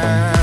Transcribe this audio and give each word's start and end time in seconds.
time 0.00 0.39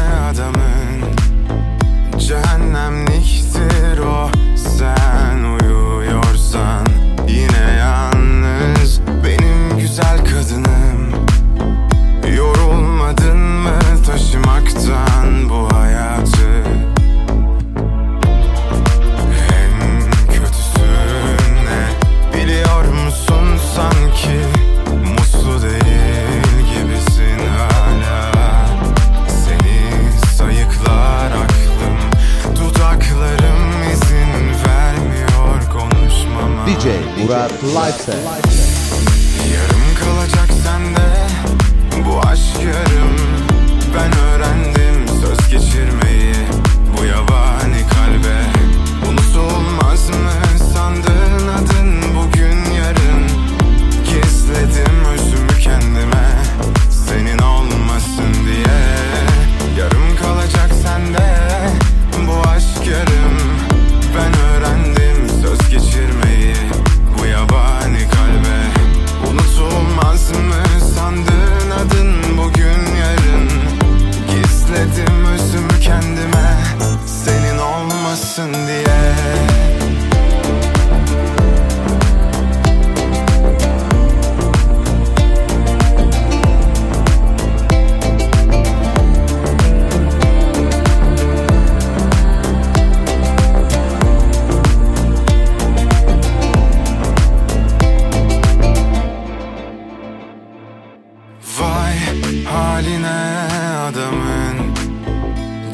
Murat 37.62 38.08
Lifestyle. 38.08 38.57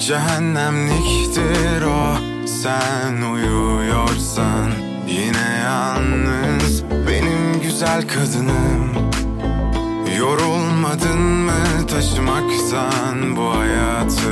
Cehennemliktir 0.08 1.82
o. 1.82 2.18
Sen 2.48 3.22
uyuyorsan 3.32 4.72
Yine 5.08 5.62
yalnız. 5.64 6.84
Benim 7.08 7.62
güzel 7.62 8.08
kadınım. 8.08 8.94
Yorulmadın 10.18 11.20
mı 11.20 11.88
taşımaktan 11.88 13.36
bu 13.36 13.58
hayatı 13.58 14.32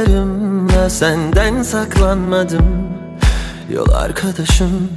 yaralarımla 0.00 0.90
senden 0.90 1.62
saklanmadım. 1.62 2.88
Yol 3.70 3.90
arkadaşım 3.90 4.88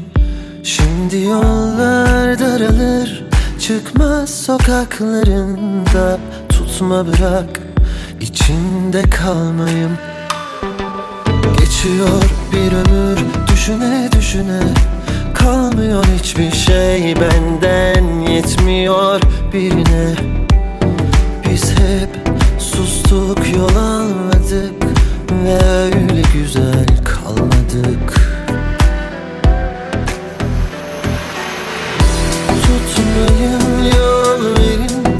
Şimdi 0.63 1.21
yollar 1.21 2.39
daralır. 2.39 3.25
Çıkmaz 3.59 4.29
sokaklarında 4.29 6.19
Tutma 6.49 7.07
bırak 7.07 7.59
içinde 8.21 9.01
kalmayım 9.01 9.97
Geçiyor 11.57 12.23
bir 12.51 12.71
ömür 12.71 13.17
düşüne 13.47 14.09
düşüne. 14.11 14.59
Kalmıyor 15.33 16.05
hiçbir 16.19 16.51
şey 16.51 17.15
benden 17.15 18.19
yetmiyor 18.31 19.21
birine. 19.53 20.15
Biz 21.49 21.71
hep 21.71 22.09
sustuk 22.59 23.39
yol 23.55 23.75
almadık 23.75 24.82
Ve 25.41 25.53
öyle 25.85 26.21
güzel 26.33 26.85
kalmadık. 27.03 28.13
Tutmayın 32.63 33.83
yol 33.95 34.55
verin 34.57 35.17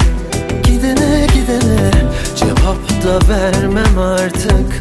Gidene 0.64 1.28
gidene 1.34 1.92
Cevap 2.36 3.04
da 3.04 3.34
vermem 3.34 3.98
artık. 3.98 4.80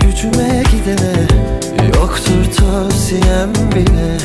Gücüme 0.00 0.62
gidene 0.72 1.26
Yoktur 1.94 2.44
tavsiyem 2.56 3.52
bile. 3.74 4.18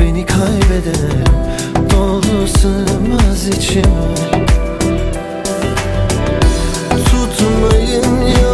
Beni 0.00 0.26
kaybedene 0.26 1.24
Doldu 1.90 2.46
sığmaz 2.46 3.48
içime. 3.48 4.14
Tutmayın 7.10 8.20
yol 8.42 8.47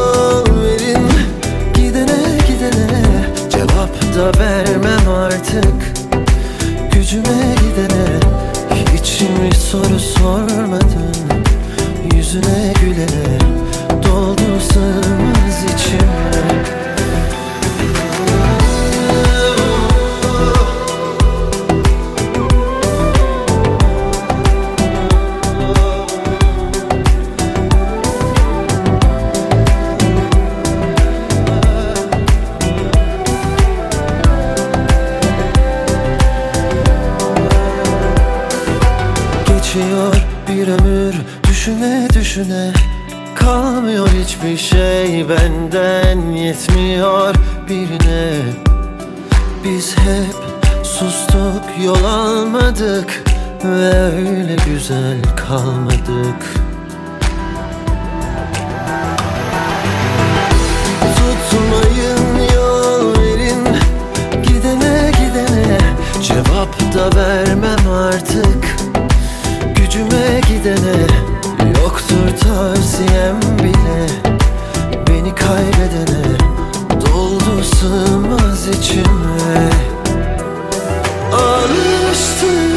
da 4.16 4.32
vermem 4.38 5.08
artık. 5.08 5.94
Gücüme 6.92 7.54
gidene 7.60 8.20
Hiç 8.94 9.20
mi 9.20 9.54
soru 9.54 9.98
sormadın 9.98 11.14
Yüzüne 12.14 12.72
gülene 12.80 13.38
Doldu 14.02 14.60
sığmaz 14.72 15.64
içime 15.74 16.83
düşüne 42.34 42.72
Kalmıyor 43.34 44.08
hiçbir 44.08 44.56
şey 44.56 45.28
benden 45.28 46.30
Yetmiyor 46.30 47.34
birine. 47.68 48.32
Biz 49.64 49.96
hep 49.98 50.34
sustuk 50.84 51.62
yol 51.84 52.04
almadık 52.04 53.22
Ve 53.64 54.02
öyle 54.02 54.56
güzel 54.66 55.22
kalmadık. 55.36 56.44
Tutmayın 61.16 62.50
yol 62.54 63.18
verin 63.18 63.66
Gidene 64.42 65.10
gidene 65.10 65.78
Cevap 66.22 66.94
da 66.94 67.16
vermem 67.16 67.90
artık. 67.92 68.76
Gücüme 69.76 70.40
gidene 70.48 71.33
tavsiyem 72.44 73.40
bile 73.58 74.02
Beni 75.08 75.34
kaybedene 75.34 76.24
Doldu 76.90 77.64
sığmaz 77.64 78.68
içime. 78.68 79.70
Alıştım 81.32 82.74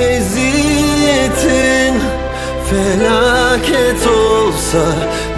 eziyetin 0.00 1.94
Felaket 2.70 4.06
olsa 4.06 4.84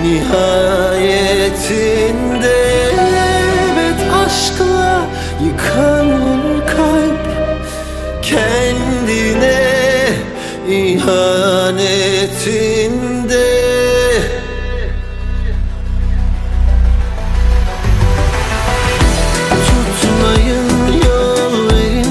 nihayetinde. 0.03 1.31
Evet 3.73 4.01
aşkla 4.27 4.91
yıkanır 5.45 6.67
kalp 6.67 7.25
Kendine 8.23 9.61
ihanetinde 12.47 13.51
Tutmayın 19.67 20.69
yol 21.05 21.69
verin. 21.71 22.07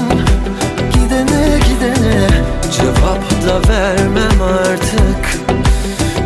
Gidene 0.92 1.58
gidene 1.68 2.28
Cevap 2.72 3.46
da 3.46 3.68
vermem 3.68 4.42
artık. 4.42 5.40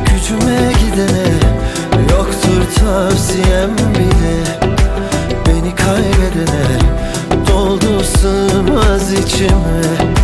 Gücüme 0.05 0.73
gidene 0.81 1.29
Yoktur 2.11 2.63
tavsiyem 2.81 3.77
bile. 3.95 4.45
Beni 5.47 5.75
kaybedene 5.75 6.79
Doldu 7.49 8.05
sığmaz 8.05 9.13
içime 9.13 10.24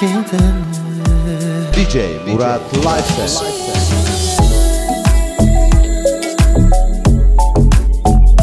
gidene 0.00 0.22
DJ 1.74 1.96
Murat 2.26 2.60
Lifestyle. 2.72 3.52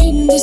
Günde 0.01 0.39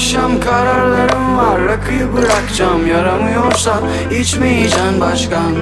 akşam 0.00 0.40
kararlarım 0.40 1.36
var. 1.36 1.60
Rakıyı 1.60 2.12
bırakacağım 2.12 2.86
yaramıyorsa 2.86 3.80
içmeyeceğim 4.20 5.00
başkan. 5.00 5.54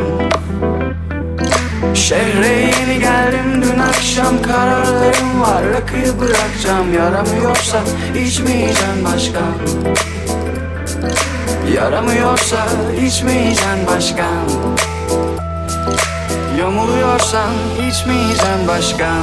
Şehre 1.94 2.48
yeni 2.48 3.00
geldim 3.00 3.62
dün 3.62 3.78
akşam 3.78 4.42
kararlarım 4.42 5.40
var. 5.40 5.62
Rakıyı 5.74 6.20
bırakacağım 6.20 6.94
yaramıyorsa 6.94 7.80
içmeyeceğim 8.26 9.04
başkan. 9.04 9.54
Yaramıyorsa 11.74 12.66
içmeyeceğim 13.06 13.86
başkan. 13.86 14.48
Yamuluyorsan 16.58 17.50
içmeyeceğim 17.88 18.68
başkan. 18.68 19.22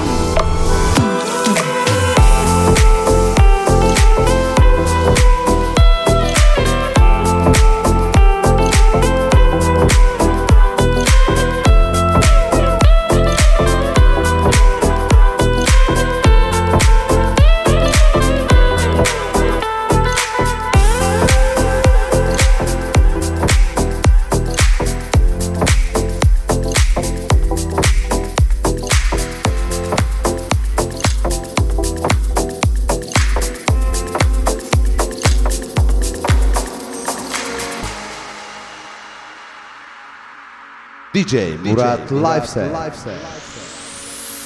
DJ 41.15 41.55
Murat, 41.63 42.11
Murat 42.11 42.57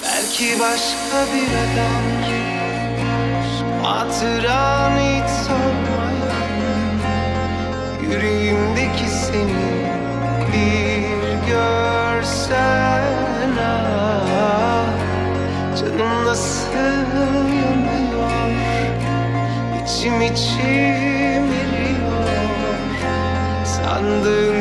Belki 0.04 0.60
başka 0.60 1.26
bir 1.34 1.50
adam 1.64 2.04
Hatıran 3.84 4.92
hiç 4.92 5.30
sormayan 5.48 7.00
Yüreğimdeki 8.02 9.08
seni 9.10 9.70
bir 10.54 11.48
görsen 11.48 13.04
ah, 13.62 14.86
Canım 15.80 16.26
nasıl 16.26 16.74
yanıyor 17.56 18.50
İçim 19.84 20.22
içim 20.22 21.46
eriyor. 21.54 22.20
Sandığım 23.66 24.59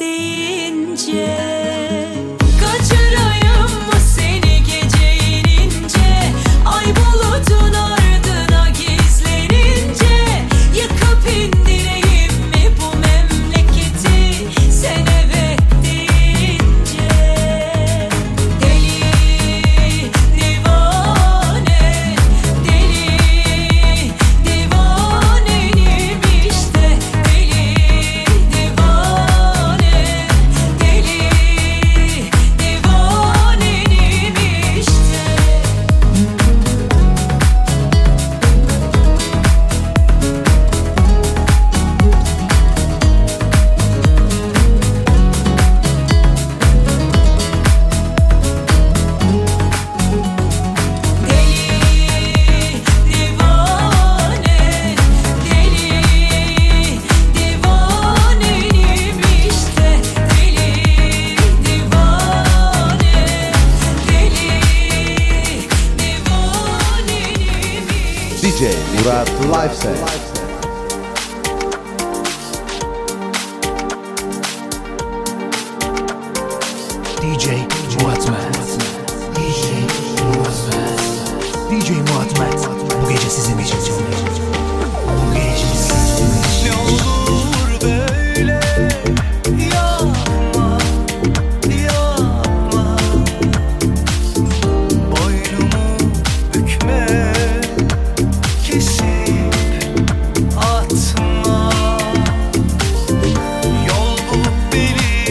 Evet 0.00 0.08
deyince 0.08 1.49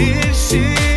insistir. 0.09 0.88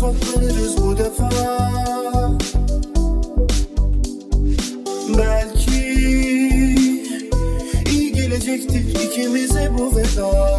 uzaklanırız 0.03 0.83
bu 0.83 0.99
defa. 0.99 1.31
Belki 5.19 5.83
iyi 7.91 8.12
gelecektir 8.12 9.05
ikimize 9.05 9.71
bu 9.79 9.97
veda. 9.97 10.52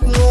Russian 0.00 0.21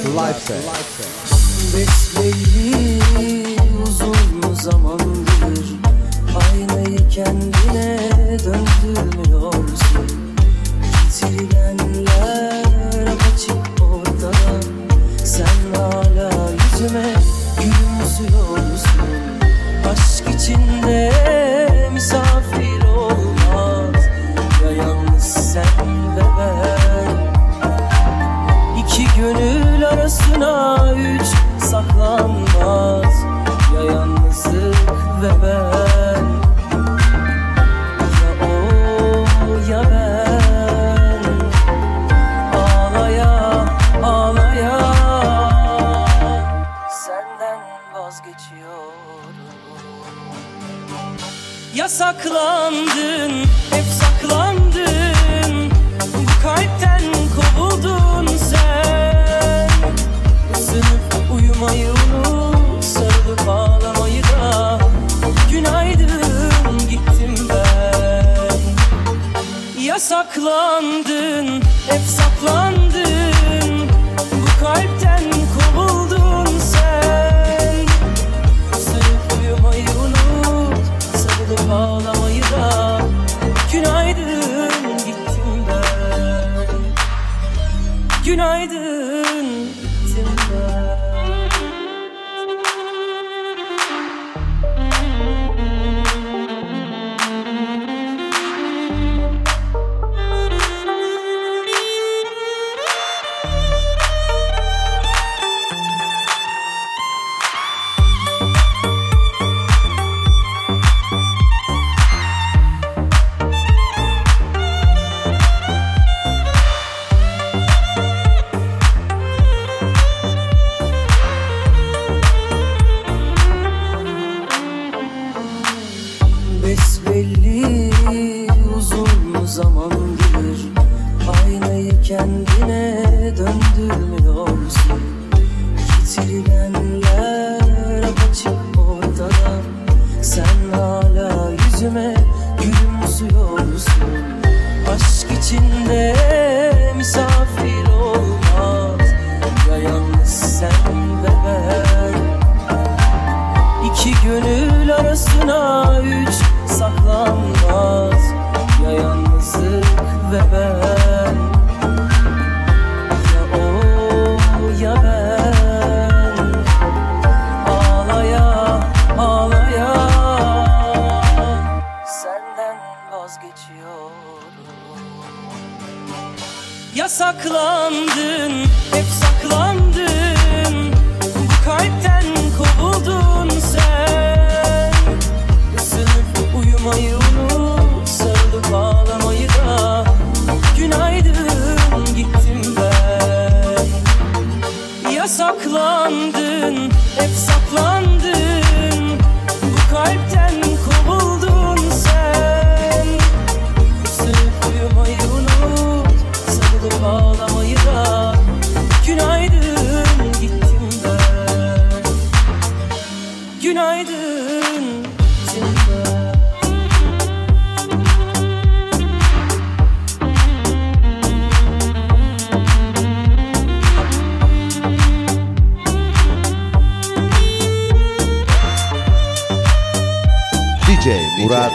Life. 0.00 1.01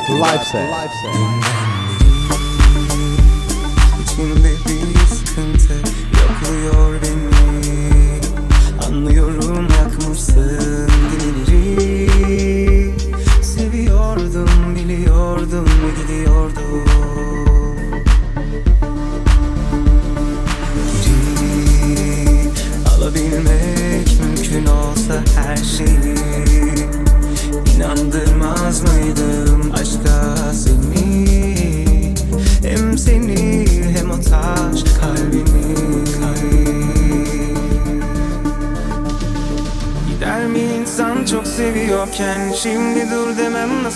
Life 0.09 0.43
set. 0.43 0.69
Life 0.69 0.93
set. 0.93 1.26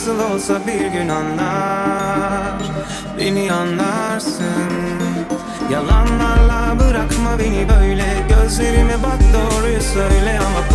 Nasıl 0.02 0.20
olsa 0.20 0.60
bir 0.68 0.86
gün 0.86 1.10
anlar. 1.10 2.62
Beni 3.20 3.54
anlarsın. 3.54 4.72
Yalanlarla 5.72 6.80
bırakma 6.80 7.40
beni 7.40 7.70
böyle. 7.70 8.06
Gözlerime 8.30 8.94
bak 9.04 9.20
doğruyu 9.34 9.82
söyle 9.82 10.40
ama 10.40 10.71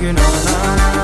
You 0.00 0.12
know. 0.12 0.97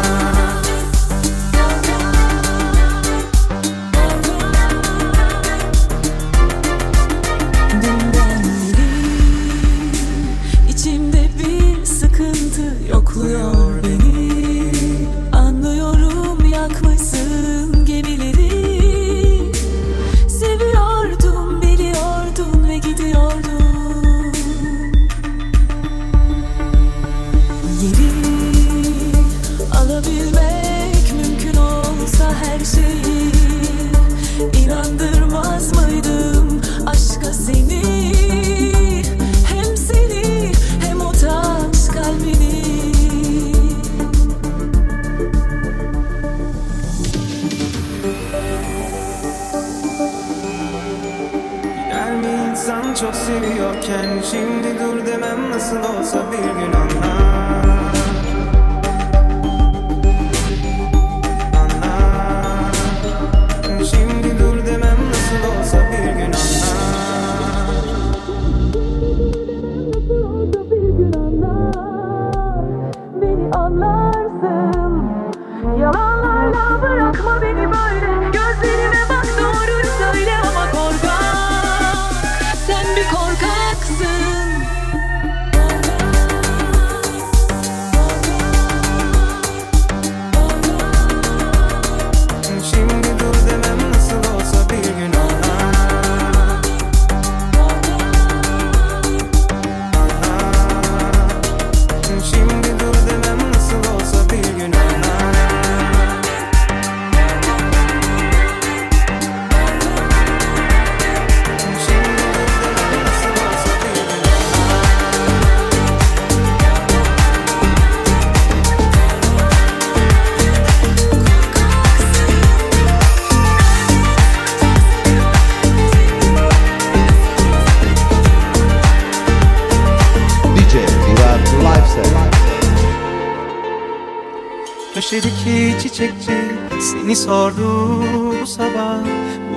Çiçekçi 136.04 136.32
seni 136.80 137.16
sordu 137.16 138.02
bu 138.40 138.46
sabah. 138.46 138.98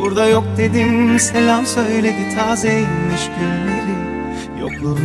Burada 0.01 0.27
yok 0.27 0.43
dedim 0.57 1.19
selam 1.19 1.65
söyledi. 1.65 2.35
Tazeymiş 2.35 3.29
günleri 3.39 3.97
Yokluğun 4.61 4.99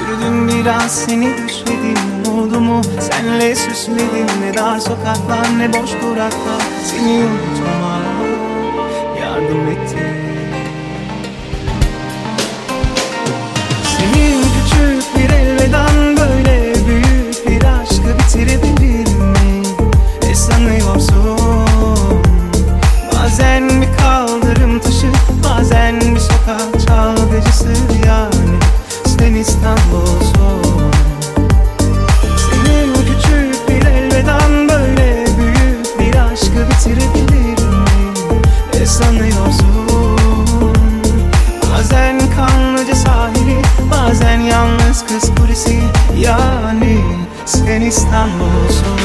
Yürüdüm 0.00 0.48
biraz 0.48 1.04
seni 1.04 1.30
düşledim. 1.48 1.98
Umudumu 2.28 2.80
Senle 3.00 3.54
süsledim. 3.54 4.26
Ne 4.42 4.54
dar 4.54 4.78
sokaklar 4.78 5.58
ne 5.58 5.68
boş 5.68 5.90
duraklar. 6.02 6.62
Seni 6.84 7.24
unutmama 7.24 8.00
yardım 9.20 9.68
etti 9.68 10.09
sen 47.90 48.06
İstanbul'sun 48.06 49.00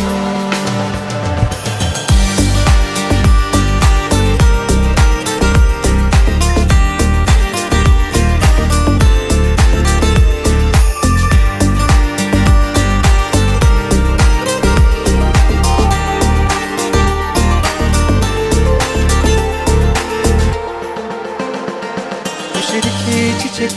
Köşedeki 22.54 23.42
çiçekçi 23.42 23.76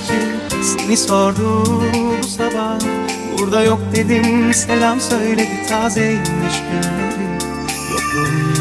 seni 0.62 0.96
sordu 0.96 1.64
bu 1.94 2.26
sabah 2.28 2.97
Burada 3.38 3.62
yok 3.62 3.78
dedim. 3.96 4.54
Selam 4.54 5.00
söyledi 5.00 5.66
tazeymiş 5.68 6.62
Yokluğun 7.92 8.58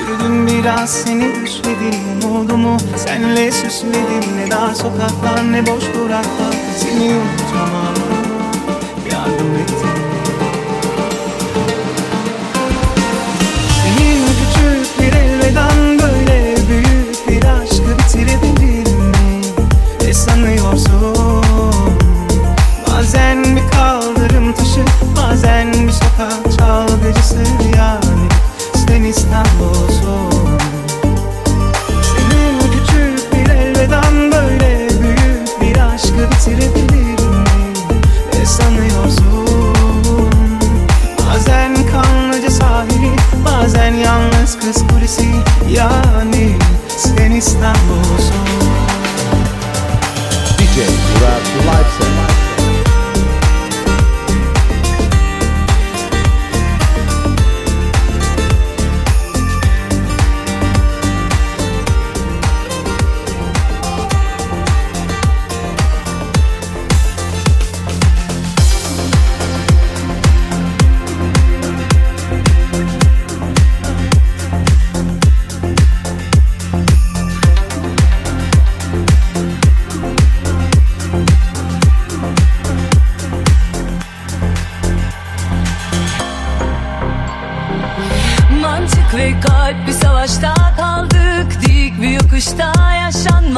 Yürüdüm 0.00 0.46
biraz 0.46 0.90
seni 0.90 1.34
düşledim 1.42 2.24
umudumu 2.24 2.76
Senle 2.96 3.52
süsledim. 3.52 4.36
Ne 4.36 4.50
dar 4.50 4.74
sokaklar 4.74 5.52
ne 5.52 5.66
boş 5.66 5.84
duraklar. 5.94 6.54
Seni 6.78 7.14
unutmama 7.14 8.11
bir 26.22 26.30
sokak 26.30 26.58
çalgıcısı 26.58 27.42
yani 27.76 28.28
Sen 28.74 29.02
İstanbul'sun 29.02 30.58
Senin 32.02 32.60
küçük 32.60 33.32
bir 33.32 33.50
elveden 33.50 34.32
böyle 34.32 34.88
büyük 35.00 35.60
bir 35.60 35.80
aşkı 35.80 36.30
bitirebilir 36.30 37.26
mi? 37.28 37.44
Ne 38.34 38.46
sanıyorsun? 38.46 40.32
Bazen 41.18 41.74
kanlıca 41.92 42.50
sahili 42.50 43.10
Bazen 43.44 43.94
yalnız 43.94 44.58
kız 44.60 44.82
kulesi 44.88 45.28
Yani 45.70 46.58
sen 46.96 47.30
İstanbul'sun 47.30 48.51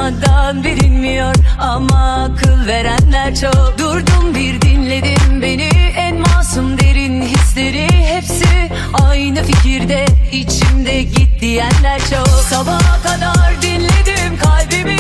yaşanmadan 0.05 0.65
bilinmiyor 0.65 1.35
Ama 1.59 2.25
akıl 2.25 2.67
verenler 2.67 3.35
çok. 3.35 3.79
Durdum 3.79 4.35
bir 4.35 4.61
dinledim 4.61 5.43
beni 5.43 5.71
En 5.97 6.17
masum 6.17 6.79
derin 6.79 7.23
hisleri 7.23 7.89
hepsi 7.91 8.71
Aynı 9.03 9.43
fikirde 9.45 10.07
içimde 10.33 11.03
git 11.03 11.41
diyenler 11.41 12.01
çok. 12.11 12.29
Sabaha 12.29 13.03
kadar 13.03 13.63
dinledim 13.63 14.39
kalbimi 14.43 14.97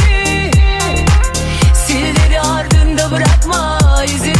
Silleri 1.74 2.40
ardında 2.40 3.11
bırakma 3.11 3.78
izini 4.05 4.34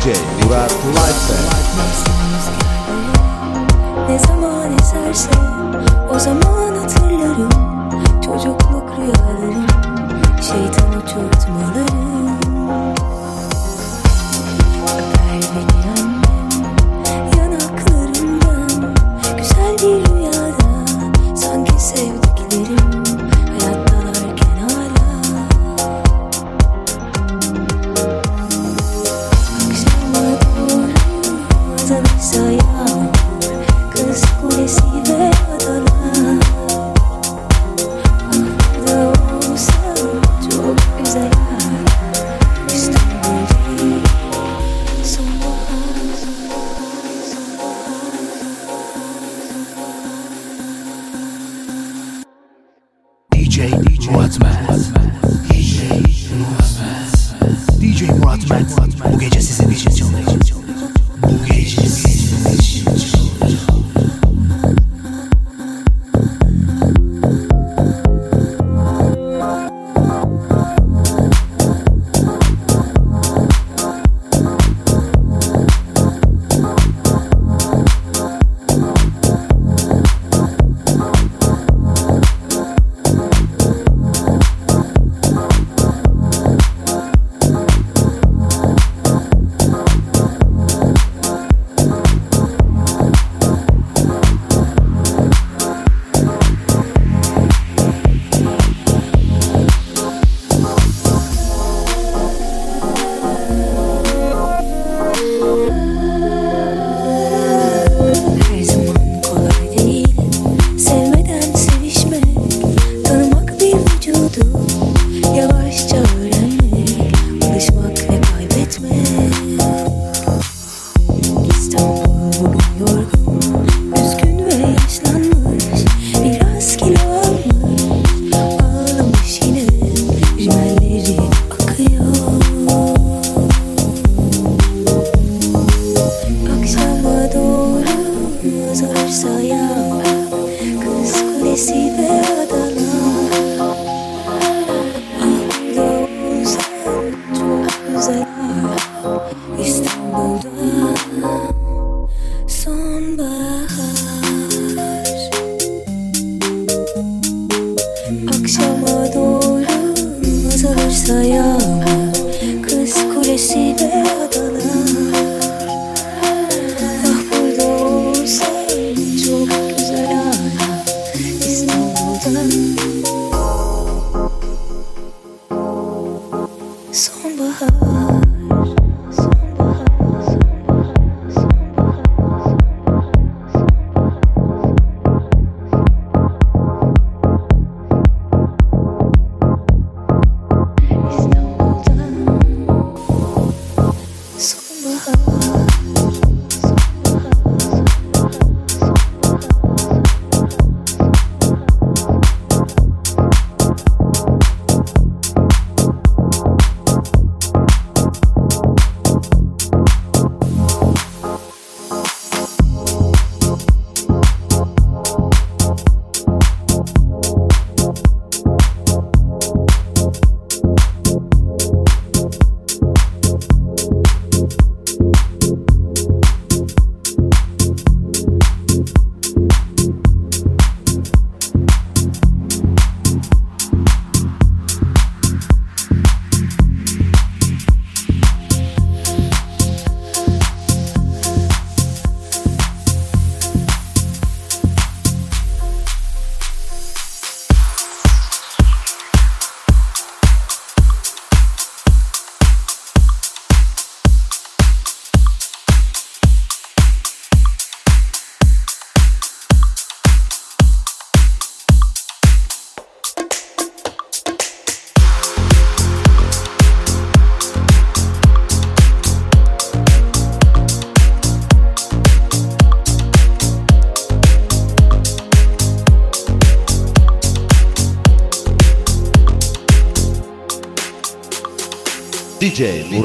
DJ 0.00 0.06
Murat 0.44 0.72
Life'de. 0.72 1.36
Ne 4.08 4.18
zaman 4.18 4.72
eserse 4.80 5.30
o 6.14 6.18
zaman 6.18 6.76
hatırlarım. 6.76 7.50
Çocukluk 8.24 8.90
rüyalarım 8.98 9.66
Şeytan 10.42 10.98
uçurtmalarım 10.98 12.09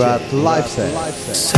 Democrat 0.06 0.34
Life 0.34 0.68
Set. 0.68 1.55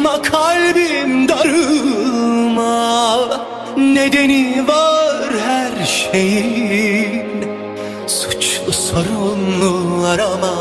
Dokunma 0.00 0.22
kalbim 0.22 1.28
darılma. 1.28 2.66
Nedeni 3.76 4.68
var 4.68 5.32
her 5.46 5.86
şeyin. 5.86 7.44
Suçlu 8.06 8.72
sorumlu 8.72 10.06
arama 10.06 10.54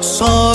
Sor 0.00 0.53